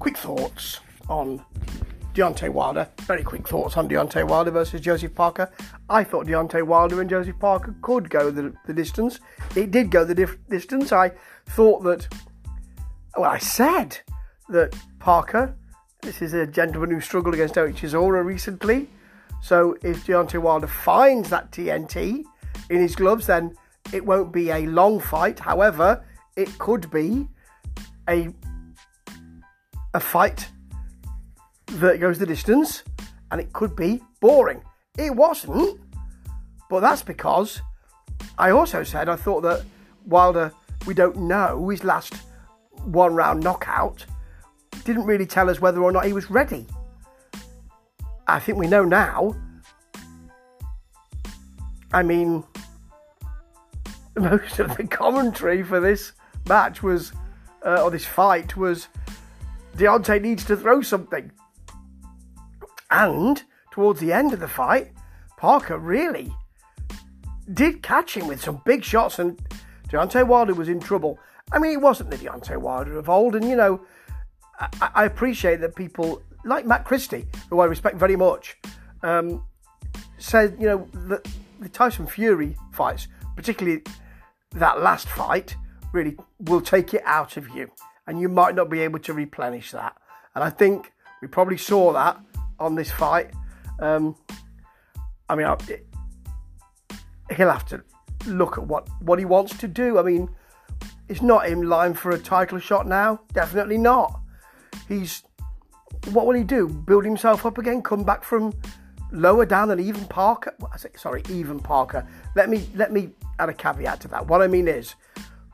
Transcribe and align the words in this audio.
quick 0.00 0.16
thoughts 0.16 0.80
on 1.08 1.44
Deontay 2.14 2.48
Wilder. 2.48 2.88
Very 3.02 3.22
quick 3.22 3.46
thoughts 3.46 3.76
on 3.76 3.88
Deontay 3.88 4.26
Wilder 4.26 4.50
versus 4.50 4.80
Joseph 4.80 5.14
Parker. 5.14 5.52
I 5.88 6.02
thought 6.02 6.26
Deontay 6.26 6.66
Wilder 6.66 7.00
and 7.00 7.08
Joseph 7.08 7.38
Parker 7.38 7.74
could 7.82 8.10
go 8.10 8.30
the, 8.30 8.52
the 8.66 8.72
distance. 8.72 9.20
It 9.54 9.70
did 9.70 9.90
go 9.90 10.04
the 10.04 10.14
dif- 10.14 10.38
distance. 10.48 10.90
I 10.90 11.12
thought 11.50 11.84
that, 11.84 12.08
well, 13.16 13.30
I 13.30 13.38
said 13.38 14.00
that 14.48 14.74
Parker, 14.98 15.54
this 16.00 16.22
is 16.22 16.32
a 16.32 16.46
gentleman 16.46 16.90
who 16.90 17.00
struggled 17.00 17.34
against 17.34 17.54
Derek 17.54 17.76
Chisora 17.76 18.24
recently. 18.24 18.88
So 19.42 19.76
if 19.82 20.06
Deontay 20.06 20.40
Wilder 20.40 20.66
finds 20.66 21.28
that 21.28 21.52
TNT 21.52 22.24
in 22.70 22.80
his 22.80 22.96
gloves, 22.96 23.26
then 23.26 23.54
it 23.92 24.04
won't 24.04 24.32
be 24.32 24.50
a 24.50 24.66
long 24.66 24.98
fight. 24.98 25.38
However, 25.38 26.02
it 26.36 26.58
could 26.58 26.90
be 26.90 27.28
a 28.08 28.32
a 29.94 30.00
fight 30.00 30.48
that 31.66 32.00
goes 32.00 32.18
the 32.18 32.26
distance, 32.26 32.82
and 33.30 33.40
it 33.40 33.52
could 33.52 33.76
be 33.76 34.00
boring. 34.20 34.62
It 34.98 35.14
wasn't, 35.14 35.80
but 36.68 36.80
that's 36.80 37.02
because 37.02 37.62
I 38.38 38.50
also 38.50 38.82
said 38.82 39.08
I 39.08 39.16
thought 39.16 39.42
that 39.42 39.64
Wilder, 40.06 40.52
we 40.86 40.94
don't 40.94 41.16
know 41.16 41.68
his 41.68 41.84
last 41.84 42.14
one 42.84 43.14
round 43.14 43.42
knockout, 43.42 44.04
didn't 44.84 45.04
really 45.04 45.26
tell 45.26 45.50
us 45.50 45.60
whether 45.60 45.82
or 45.82 45.92
not 45.92 46.06
he 46.06 46.12
was 46.12 46.30
ready. 46.30 46.66
I 48.26 48.38
think 48.38 48.58
we 48.58 48.66
know 48.66 48.84
now. 48.84 49.34
I 51.92 52.02
mean, 52.02 52.44
most 54.16 54.58
of 54.58 54.76
the 54.76 54.86
commentary 54.86 55.62
for 55.62 55.80
this 55.80 56.12
match 56.48 56.82
was, 56.82 57.12
uh, 57.64 57.82
or 57.82 57.90
this 57.90 58.04
fight 58.04 58.56
was, 58.56 58.88
Deontay 59.76 60.20
needs 60.20 60.44
to 60.44 60.56
throw 60.56 60.82
something. 60.82 61.30
And 62.90 63.42
towards 63.70 64.00
the 64.00 64.12
end 64.12 64.32
of 64.32 64.40
the 64.40 64.48
fight, 64.48 64.92
Parker 65.36 65.78
really 65.78 66.32
did 67.52 67.82
catch 67.82 68.16
him 68.16 68.26
with 68.26 68.42
some 68.42 68.60
big 68.64 68.84
shots, 68.84 69.18
and 69.18 69.40
Deontay 69.88 70.26
Wilder 70.26 70.54
was 70.54 70.68
in 70.68 70.80
trouble. 70.80 71.18
I 71.52 71.58
mean, 71.58 71.72
it 71.72 71.80
wasn't 71.80 72.10
the 72.10 72.16
Deontay 72.16 72.58
Wilder 72.58 72.98
of 72.98 73.08
old, 73.08 73.34
and 73.34 73.48
you 73.48 73.56
know, 73.56 73.80
I, 74.58 74.90
I 74.94 75.04
appreciate 75.04 75.60
that 75.60 75.74
people 75.74 76.22
like 76.44 76.66
Matt 76.66 76.84
Christie, 76.84 77.26
who 77.48 77.60
I 77.60 77.66
respect 77.66 77.96
very 77.96 78.16
much, 78.16 78.56
um, 79.02 79.44
said, 80.18 80.56
you 80.60 80.66
know, 80.66 80.88
that 81.08 81.26
the 81.60 81.68
Tyson 81.68 82.06
Fury 82.06 82.56
fights, 82.72 83.08
particularly 83.36 83.82
that 84.52 84.80
last 84.80 85.08
fight, 85.08 85.56
really 85.92 86.16
will 86.40 86.60
take 86.60 86.94
it 86.94 87.02
out 87.04 87.36
of 87.36 87.48
you, 87.48 87.70
and 88.06 88.20
you 88.20 88.28
might 88.28 88.54
not 88.54 88.70
be 88.70 88.80
able 88.80 88.98
to 89.00 89.12
replenish 89.12 89.70
that. 89.72 89.96
And 90.34 90.44
I 90.44 90.50
think 90.50 90.92
we 91.20 91.28
probably 91.28 91.56
saw 91.56 91.92
that 91.92 92.18
on 92.58 92.74
this 92.74 92.90
fight. 92.90 93.30
Um, 93.78 94.16
I 95.28 95.34
mean, 95.34 95.46
I, 95.46 95.56
it, 95.68 95.86
he'll 97.36 97.50
have 97.50 97.66
to 97.66 97.82
look 98.26 98.58
at 98.58 98.66
what, 98.66 98.88
what 99.02 99.18
he 99.18 99.24
wants 99.24 99.56
to 99.58 99.68
do. 99.68 99.98
I 99.98 100.02
mean, 100.02 100.28
it's 101.08 101.22
not 101.22 101.46
in 101.46 101.68
line 101.68 101.94
for 101.94 102.10
a 102.10 102.18
title 102.18 102.58
shot 102.58 102.86
now. 102.86 103.20
Definitely 103.32 103.78
not. 103.78 104.20
He's 104.88 105.22
what 106.12 106.26
will 106.26 106.34
he 106.34 106.44
do? 106.44 106.68
Build 106.68 107.04
himself 107.04 107.44
up 107.44 107.58
again? 107.58 107.82
Come 107.82 108.04
back 108.04 108.24
from 108.24 108.52
lower 109.12 109.44
down 109.44 109.68
than 109.68 109.80
even 109.80 110.04
Parker? 110.06 110.54
Sorry, 110.96 111.22
even 111.28 111.58
Parker. 111.58 112.06
Let 112.36 112.48
me 112.48 112.68
let 112.74 112.92
me 112.92 113.10
add 113.38 113.48
a 113.48 113.54
caveat 113.54 114.00
to 114.00 114.08
that. 114.08 114.26
What 114.26 114.42
I 114.42 114.46
mean 114.46 114.68
is, 114.68 114.94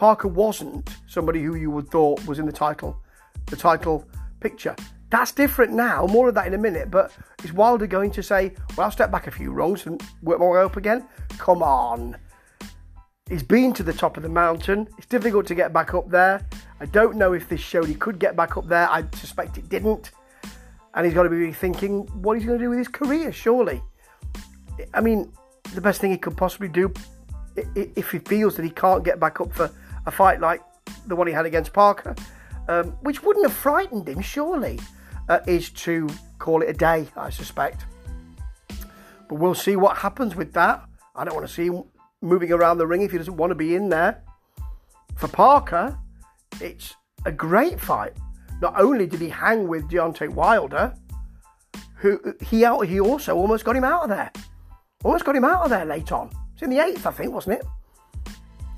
Parker 0.00 0.28
wasn't 0.28 0.88
somebody 1.06 1.42
who 1.42 1.56
you 1.56 1.70
would 1.70 1.90
thought 1.90 2.26
was 2.26 2.38
in 2.38 2.46
the 2.46 2.52
title, 2.52 2.96
the 3.44 3.56
title 3.56 4.08
picture. 4.40 4.74
That's 5.10 5.30
different 5.30 5.74
now. 5.74 6.06
More 6.06 6.30
of 6.30 6.34
that 6.36 6.46
in 6.46 6.54
a 6.54 6.58
minute. 6.58 6.90
But 6.90 7.12
is 7.44 7.52
Wilder 7.52 7.86
going 7.86 8.10
to 8.12 8.22
say, 8.22 8.54
"Well, 8.76 8.86
I'll 8.86 8.90
step 8.90 9.10
back 9.10 9.26
a 9.26 9.30
few 9.30 9.52
rungs 9.52 9.84
and 9.84 10.02
work 10.22 10.40
my 10.40 10.46
way 10.46 10.62
up 10.62 10.78
again"? 10.78 11.06
Come 11.36 11.62
on. 11.62 12.16
He's 13.28 13.42
been 13.42 13.74
to 13.74 13.82
the 13.82 13.92
top 13.92 14.16
of 14.16 14.22
the 14.22 14.30
mountain. 14.30 14.88
It's 14.96 15.06
difficult 15.06 15.46
to 15.48 15.54
get 15.54 15.70
back 15.70 15.92
up 15.92 16.08
there. 16.08 16.46
I 16.80 16.86
don't 16.86 17.16
know 17.16 17.34
if 17.34 17.50
this 17.50 17.60
showed 17.60 17.86
he 17.86 17.94
could 17.94 18.18
get 18.18 18.34
back 18.34 18.56
up 18.56 18.66
there. 18.66 18.88
I 18.88 19.04
suspect 19.12 19.58
it 19.58 19.68
didn't 19.68 20.12
and 20.94 21.04
he's 21.04 21.14
got 21.14 21.24
to 21.24 21.28
be 21.28 21.52
thinking 21.52 22.06
what 22.22 22.38
he's 22.38 22.46
going 22.46 22.58
to 22.58 22.64
do 22.64 22.70
with 22.70 22.78
his 22.78 22.88
career, 22.88 23.32
surely. 23.32 23.82
I 24.94 25.00
mean, 25.00 25.32
the 25.74 25.80
best 25.80 26.00
thing 26.00 26.10
he 26.10 26.18
could 26.18 26.36
possibly 26.36 26.68
do, 26.68 26.92
if 27.74 28.10
he 28.10 28.18
feels 28.18 28.56
that 28.56 28.64
he 28.64 28.70
can't 28.70 29.04
get 29.04 29.20
back 29.20 29.40
up 29.40 29.52
for 29.52 29.70
a 30.06 30.10
fight 30.10 30.40
like 30.40 30.62
the 31.06 31.16
one 31.16 31.26
he 31.26 31.32
had 31.32 31.46
against 31.46 31.72
Parker, 31.72 32.14
um, 32.68 32.92
which 33.02 33.22
wouldn't 33.22 33.46
have 33.46 33.56
frightened 33.56 34.08
him, 34.08 34.20
surely, 34.20 34.78
uh, 35.28 35.40
is 35.46 35.70
to 35.70 36.08
call 36.38 36.62
it 36.62 36.68
a 36.68 36.72
day, 36.72 37.06
I 37.16 37.30
suspect. 37.30 37.84
But 39.28 39.36
we'll 39.36 39.54
see 39.54 39.76
what 39.76 39.98
happens 39.98 40.34
with 40.34 40.52
that. 40.54 40.84
I 41.14 41.24
don't 41.24 41.34
want 41.34 41.46
to 41.46 41.52
see 41.52 41.66
him 41.66 41.84
moving 42.20 42.52
around 42.52 42.78
the 42.78 42.86
ring 42.86 43.02
if 43.02 43.12
he 43.12 43.18
doesn't 43.18 43.36
want 43.36 43.50
to 43.50 43.54
be 43.54 43.74
in 43.74 43.88
there. 43.88 44.22
For 45.16 45.28
Parker, 45.28 45.98
it's 46.60 46.94
a 47.24 47.32
great 47.32 47.80
fight. 47.80 48.12
Not 48.60 48.78
only 48.80 49.06
did 49.06 49.20
he 49.20 49.28
hang 49.28 49.68
with 49.68 49.88
Deontay 49.88 50.30
Wilder, 50.30 50.94
who 51.96 52.34
he 52.40 52.64
out, 52.64 52.86
he 52.86 53.00
also 53.00 53.36
almost 53.36 53.64
got 53.64 53.76
him 53.76 53.84
out 53.84 54.04
of 54.04 54.08
there. 54.08 54.30
Almost 55.04 55.24
got 55.24 55.36
him 55.36 55.44
out 55.44 55.62
of 55.62 55.70
there 55.70 55.84
late 55.84 56.12
on. 56.12 56.30
It's 56.54 56.62
in 56.62 56.70
the 56.70 56.78
eighth, 56.78 57.06
I 57.06 57.10
think, 57.10 57.32
wasn't 57.32 57.60
it? 57.60 57.66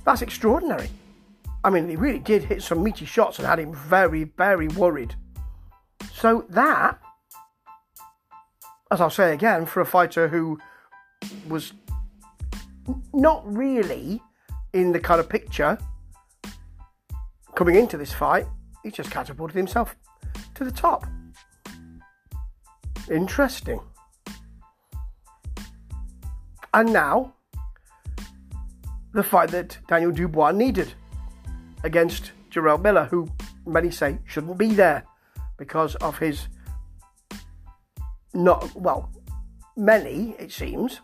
That's 0.04 0.22
extraordinary. 0.22 0.88
I 1.64 1.70
mean, 1.70 1.88
he 1.88 1.96
really 1.96 2.18
did 2.18 2.44
hit 2.44 2.62
some 2.62 2.82
meaty 2.82 3.04
shots 3.04 3.38
and 3.38 3.46
had 3.46 3.58
him 3.58 3.72
very, 3.72 4.24
very 4.24 4.68
worried. 4.68 5.14
So 6.12 6.44
that, 6.50 7.00
as 8.90 9.00
I'll 9.00 9.10
say 9.10 9.32
again, 9.32 9.66
for 9.66 9.80
a 9.80 9.86
fighter 9.86 10.28
who 10.28 10.58
was 11.48 11.72
not 13.12 13.42
really 13.46 14.20
in 14.72 14.92
the 14.92 14.98
kind 14.98 15.20
of 15.20 15.28
picture 15.28 15.78
coming 17.54 17.76
into 17.76 17.96
this 17.96 18.12
fight, 18.12 18.46
he 18.82 18.90
just 18.90 19.10
catapulted 19.10 19.56
himself 19.56 19.94
to 20.54 20.64
the 20.64 20.72
top. 20.72 21.06
Interesting. 23.10 23.80
And 26.74 26.92
now, 26.92 27.34
the 29.12 29.22
fight 29.22 29.50
that 29.50 29.78
Daniel 29.88 30.10
Dubois 30.10 30.52
needed 30.52 30.94
against 31.84 32.32
Jarrell 32.50 32.80
Miller, 32.80 33.04
who 33.04 33.28
many 33.66 33.90
say 33.90 34.18
shouldn't 34.26 34.58
be 34.58 34.74
there 34.74 35.04
because 35.56 35.94
of 35.96 36.18
his 36.18 36.48
not, 38.34 38.74
well, 38.74 39.10
many, 39.76 40.34
it 40.38 40.52
seems, 40.52 41.00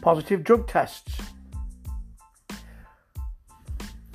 positive 0.00 0.42
drug 0.44 0.66
tests. 0.66 1.20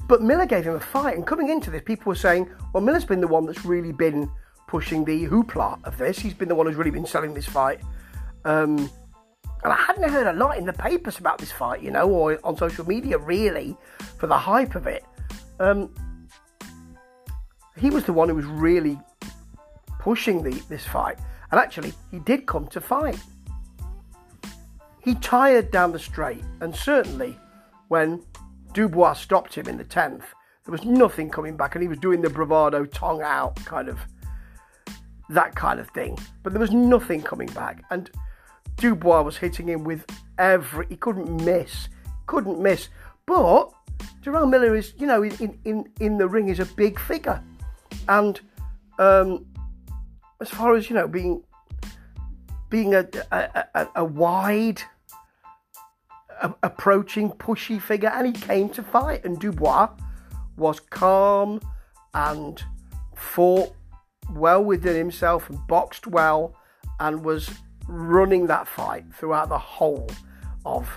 But 0.08 0.22
Miller 0.22 0.46
gave 0.46 0.66
him 0.66 0.76
a 0.76 0.80
fight, 0.80 1.16
and 1.16 1.26
coming 1.26 1.50
into 1.50 1.72
this, 1.72 1.82
people 1.86 2.10
were 2.10 2.16
saying, 2.16 2.50
well, 2.74 2.84
Miller's 2.84 3.06
been 3.06 3.22
the 3.22 3.28
one 3.28 3.46
that's 3.46 3.66
really 3.66 3.92
been 3.92 4.30
pushing 4.68 5.06
the 5.06 5.26
hoopla 5.28 5.80
of 5.84 5.98
this. 5.98 6.20
He's 6.20 6.34
been 6.34 6.50
the 6.50 6.56
one 6.56 6.66
who's 6.66 6.76
really 6.76 6.92
been 6.92 7.06
selling 7.06 7.34
this 7.34 7.46
fight. 7.46 7.80
Um, 8.46 8.90
and 9.64 9.72
I 9.72 9.78
hadn't 9.78 10.10
heard 10.10 10.28
a 10.28 10.34
lot 10.34 10.58
in 10.58 10.66
the 10.66 10.74
papers 10.74 11.20
about 11.20 11.38
this 11.38 11.52
fight, 11.52 11.82
you 11.82 11.92
know, 11.92 12.10
or 12.10 12.40
on 12.44 12.58
social 12.58 12.86
media, 12.88 13.18
really, 13.18 13.78
for 14.18 14.28
the 14.28 14.38
hype 14.38 14.76
of 14.76 14.88
it. 14.88 15.06
Um, 15.60 15.94
he 17.78 17.90
was 17.90 18.04
the 18.04 18.14
one 18.14 18.30
who 18.30 18.36
was 18.36 18.46
really 18.46 19.00
pushing 20.00 20.44
the, 20.44 20.52
this 20.68 20.86
fight. 20.86 21.18
And 21.52 21.60
actually, 21.60 21.94
he 22.12 22.20
did 22.20 22.46
come 22.46 22.68
to 22.68 22.82
fight. 22.82 23.20
He 25.02 25.16
tired 25.16 25.72
down 25.72 25.92
the 25.92 26.00
straight, 26.00 26.44
and 26.62 26.76
certainly 26.76 27.38
when 27.88 28.24
Dubois 28.74 29.14
stopped 29.14 29.56
him 29.56 29.68
in 29.68 29.78
the 29.78 29.86
10th. 29.86 30.24
There 30.66 30.72
was 30.72 30.84
nothing 30.84 31.30
coming 31.30 31.56
back, 31.56 31.76
and 31.76 31.82
he 31.82 31.88
was 31.88 32.00
doing 32.00 32.22
the 32.22 32.30
bravado 32.30 32.86
tongue 32.86 33.22
out 33.22 33.56
kind 33.66 33.88
of 33.88 34.00
that 35.30 35.56
kind 35.56 35.80
of 35.80 35.90
thing. 35.90 36.18
But 36.42 36.54
there 36.54 36.60
was 36.60 36.72
nothing 36.72 37.22
coming 37.22 37.50
back, 37.50 37.84
and 37.92 38.10
Dubois 38.84 39.22
was 39.22 39.38
hitting 39.38 39.70
him 39.70 39.86
with 39.86 40.06
every. 40.38 40.86
He 40.90 40.98
couldn't 40.98 41.46
miss, 41.46 41.88
couldn't 42.28 42.60
miss. 42.60 42.90
But 43.26 43.72
Jarrell 44.22 44.50
Miller 44.50 44.76
is, 44.76 44.94
you 44.98 45.08
know, 45.08 45.24
in 45.24 45.58
in 45.64 45.90
in 46.02 46.18
the 46.18 46.28
ring 46.28 46.50
is 46.50 46.60
a 46.60 46.66
big 46.66 47.00
figure, 47.00 47.42
and 48.10 48.42
um, 49.00 49.46
as 50.42 50.50
far 50.50 50.76
as 50.76 50.90
you 50.90 50.98
know, 50.98 51.08
being 51.08 51.42
being 52.70 52.94
a 52.94 53.08
a, 53.32 53.64
a, 53.74 53.88
a 53.96 54.04
wide 54.04 54.82
approaching 56.62 57.32
pushy 57.32 57.82
figure, 57.82 58.10
and 58.10 58.28
he 58.28 58.34
came 58.34 58.68
to 58.68 58.84
fight. 58.84 59.24
And 59.24 59.40
Dubois 59.40 59.92
was 60.58 60.82
calm 60.82 61.62
and 62.14 62.62
fought 63.16 63.74
well 64.32 64.62
within 64.62 64.98
himself 64.98 65.50
and 65.50 65.66
boxed 65.68 66.06
well 66.06 66.58
and 67.00 67.24
was 67.24 67.50
running 67.88 68.48
that 68.48 68.68
fight 68.68 69.06
throughout 69.14 69.50
the 69.50 69.58
whole 69.58 70.10
of 70.66 70.90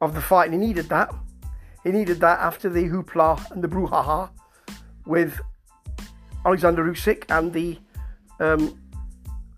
of 0.00 0.14
the 0.14 0.20
fight. 0.20 0.50
And 0.50 0.60
he 0.60 0.66
needed 0.66 0.88
that. 0.88 1.14
He 1.84 1.90
needed 1.90 2.20
that 2.20 2.38
after 2.40 2.68
the 2.68 2.84
hoopla 2.88 3.50
and 3.50 3.62
the 3.62 3.68
brouhaha 3.68 4.30
with 5.06 5.40
Alexander 6.44 6.84
Usyk 6.84 7.24
and 7.30 7.52
the 7.52 7.78
um, 8.38 8.78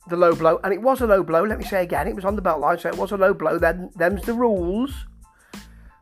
the 0.09 0.17
low 0.17 0.35
blow, 0.35 0.59
and 0.65 0.73
it 0.73 0.83
was 0.83 1.01
a 1.01 1.07
low 1.07 1.23
blow. 1.23 1.45
Let 1.45 1.59
me 1.59 1.65
say 1.65 1.83
again, 1.83 2.09
it 2.09 2.17
was 2.17 2.25
on 2.25 2.37
the 2.37 2.43
belt 2.43 2.61
line, 2.61 2.79
so 2.79 2.89
it 2.89 2.97
was 2.97 3.13
a 3.13 3.17
low 3.17 3.33
blow. 3.33 3.59
Then 3.59 3.91
them's 3.97 4.23
the 4.23 4.35
rules. 4.35 5.07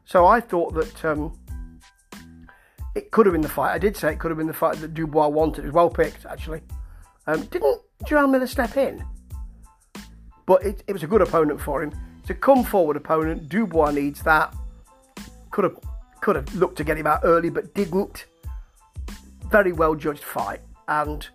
So 0.05 0.27
I 0.27 0.41
thought 0.41 0.75
that 0.75 1.05
um, 1.05 1.39
it 2.95 3.11
could 3.11 3.27
have 3.27 3.33
been 3.33 3.43
the 3.43 3.49
fight. 3.49 3.73
I 3.73 3.79
did 3.79 3.97
say 3.97 4.13
it 4.13 4.19
could 4.19 4.31
have 4.31 4.39
been 4.39 4.47
the 4.47 4.53
fight 4.53 4.77
that 4.79 4.95
Dubois 4.95 5.29
wanted. 5.29 5.65
It 5.65 5.69
was 5.69 5.75
well 5.75 5.91
picked, 5.91 6.27
actually. 6.27 6.63
Um, 7.27 7.45
didn't 7.45 7.81
Jarrell 8.05 8.31
Miller 8.31 8.47
step 8.47 8.77
in? 8.77 9.05
But 10.51 10.65
it, 10.65 10.83
it 10.89 10.93
was 10.93 11.05
a 11.05 11.07
good 11.07 11.23
opponent 11.23 11.61
for 11.61 11.81
him. 11.81 11.93
It's 12.19 12.31
a 12.31 12.35
come 12.35 12.65
forward 12.65 12.97
opponent. 12.97 13.49
Dubois 13.49 13.93
needs 13.93 14.21
that. 14.25 14.53
Could 15.53 15.63
have 15.63 15.79
could 16.21 16.35
have 16.35 16.53
looked 16.57 16.77
to 16.79 16.83
get 16.83 16.99
him 16.99 17.07
out 17.07 17.21
early, 17.23 17.51
but 17.51 17.73
didn't. 17.73 18.27
Very 19.49 19.71
well 19.71 19.95
judged 19.95 20.25
fight, 20.25 20.59
and 20.89 21.29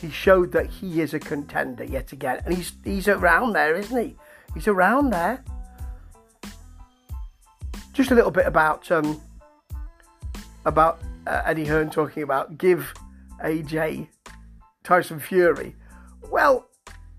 he 0.00 0.08
showed 0.08 0.52
that 0.52 0.70
he 0.70 1.02
is 1.02 1.12
a 1.12 1.20
contender 1.20 1.84
yet 1.84 2.12
again. 2.12 2.40
And 2.46 2.54
he's 2.54 2.72
he's 2.82 3.08
around 3.08 3.52
there, 3.52 3.76
isn't 3.76 4.02
he? 4.02 4.16
He's 4.54 4.66
around 4.66 5.10
there. 5.10 5.44
Just 7.92 8.10
a 8.10 8.14
little 8.14 8.30
bit 8.30 8.46
about 8.46 8.90
um, 8.90 9.20
about 10.64 11.02
uh, 11.26 11.42
Eddie 11.44 11.66
Hearn 11.66 11.90
talking 11.90 12.22
about 12.22 12.56
give 12.56 12.94
AJ 13.44 14.08
Tyson 14.82 15.20
Fury. 15.20 15.76
Well, 16.30 16.70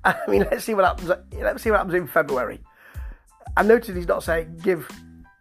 I 0.05 0.19
mean, 0.27 0.45
let's 0.51 0.65
see 0.65 0.73
what 0.73 0.85
happens. 0.85 1.11
Let's 1.33 1.63
see 1.63 1.71
what 1.71 1.77
happens 1.77 1.95
in 1.95 2.07
February. 2.07 2.59
I 3.55 3.63
noticed 3.63 3.95
he's 3.95 4.07
not 4.07 4.23
saying 4.23 4.59
give 4.63 4.87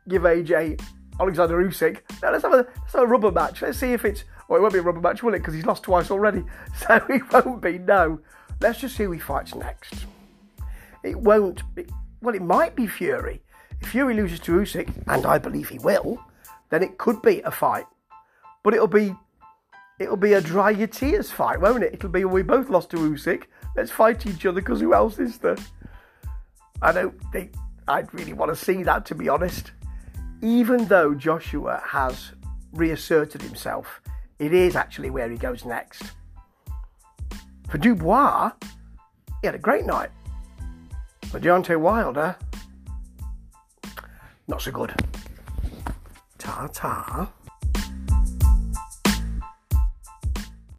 give 0.08 0.22
AJ 0.22 0.80
Alexander 1.20 1.62
Usyk. 1.62 2.00
No, 2.22 2.30
let's 2.30 2.42
have 2.44 2.52
a 2.52 2.66
let's 2.80 2.92
have 2.92 3.02
a 3.02 3.06
rubber 3.06 3.32
match. 3.32 3.62
Let's 3.62 3.78
see 3.78 3.92
if 3.92 4.04
it's. 4.04 4.24
Well, 4.48 4.58
it 4.58 4.62
won't 4.62 4.74
be 4.74 4.80
a 4.80 4.82
rubber 4.82 5.00
match, 5.00 5.22
will 5.22 5.34
it? 5.34 5.38
Because 5.38 5.54
he's 5.54 5.66
lost 5.66 5.82
twice 5.82 6.10
already. 6.10 6.44
So 6.76 6.96
it 7.08 7.32
won't 7.32 7.62
be. 7.62 7.78
No. 7.78 8.20
Let's 8.60 8.80
just 8.80 8.96
see 8.96 9.04
who 9.04 9.12
he 9.12 9.18
fights 9.18 9.54
next. 9.54 10.06
It 11.02 11.18
won't 11.18 11.62
be. 11.74 11.86
Well, 12.20 12.34
it 12.34 12.42
might 12.42 12.76
be 12.76 12.86
Fury. 12.86 13.42
If 13.80 13.88
Fury 13.88 14.14
loses 14.14 14.38
to 14.40 14.52
Usyk, 14.52 14.90
and 15.08 15.26
I 15.26 15.38
believe 15.38 15.68
he 15.68 15.78
will, 15.78 16.24
then 16.70 16.82
it 16.82 16.98
could 16.98 17.20
be 17.22 17.40
a 17.42 17.50
fight. 17.50 17.86
But 18.62 18.74
it'll 18.74 18.86
be 18.86 19.14
it'll 19.98 20.16
be 20.16 20.34
a 20.34 20.40
dry 20.40 20.70
your 20.70 20.86
tears 20.86 21.30
fight, 21.30 21.60
won't 21.60 21.82
it? 21.82 21.94
It'll 21.94 22.10
be 22.10 22.24
we 22.24 22.42
both 22.42 22.68
lost 22.68 22.90
to 22.90 22.96
Usyk. 22.96 23.44
Let's 23.76 23.90
fight 23.90 24.26
each 24.26 24.44
other 24.44 24.60
because 24.60 24.80
who 24.80 24.94
else 24.94 25.18
is 25.18 25.38
there? 25.38 25.56
I 26.80 26.92
don't 26.92 27.18
think 27.32 27.54
I'd 27.88 28.12
really 28.12 28.32
want 28.32 28.50
to 28.50 28.56
see 28.56 28.82
that, 28.82 29.06
to 29.06 29.14
be 29.14 29.28
honest. 29.28 29.72
Even 30.42 30.86
though 30.86 31.14
Joshua 31.14 31.82
has 31.86 32.32
reasserted 32.72 33.42
himself, 33.42 34.00
it 34.38 34.52
is 34.52 34.76
actually 34.76 35.10
where 35.10 35.30
he 35.30 35.36
goes 35.36 35.64
next. 35.64 36.02
For 37.68 37.78
Dubois, 37.78 38.52
he 39.40 39.46
had 39.46 39.54
a 39.54 39.58
great 39.58 39.86
night. 39.86 40.10
For 41.30 41.40
Deontay 41.40 41.78
Wilder, 41.80 42.36
not 44.48 44.60
so 44.60 44.70
good. 44.70 44.92
Ta 46.38 46.68
ta. 46.72 47.32